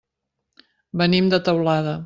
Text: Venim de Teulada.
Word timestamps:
Venim 1.03 1.31
de 1.35 1.43
Teulada. 1.51 1.99